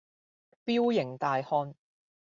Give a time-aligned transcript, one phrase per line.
[0.65, 1.75] 彪形大漢